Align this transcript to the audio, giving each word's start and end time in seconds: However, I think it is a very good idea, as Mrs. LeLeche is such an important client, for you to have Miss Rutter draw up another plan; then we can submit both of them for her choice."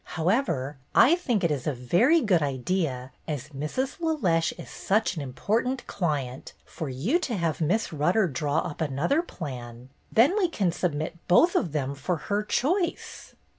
However, 0.17 0.77
I 0.95 1.13
think 1.13 1.43
it 1.43 1.51
is 1.51 1.67
a 1.67 1.73
very 1.75 2.21
good 2.21 2.41
idea, 2.41 3.11
as 3.27 3.49
Mrs. 3.49 3.99
LeLeche 3.99 4.51
is 4.57 4.67
such 4.71 5.15
an 5.15 5.21
important 5.21 5.85
client, 5.85 6.53
for 6.65 6.89
you 6.89 7.19
to 7.19 7.35
have 7.37 7.61
Miss 7.61 7.93
Rutter 7.93 8.25
draw 8.27 8.61
up 8.61 8.81
another 8.81 9.21
plan; 9.21 9.89
then 10.11 10.35
we 10.39 10.49
can 10.49 10.71
submit 10.71 11.19
both 11.27 11.55
of 11.55 11.71
them 11.71 11.93
for 11.93 12.17
her 12.33 12.41
choice." 12.41 13.35